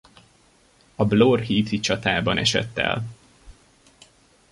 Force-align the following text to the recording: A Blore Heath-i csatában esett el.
A 0.95 1.05
Blore 1.05 1.43
Heath-i 1.45 1.79
csatában 1.79 2.37
esett 2.37 2.77
el. 2.77 3.03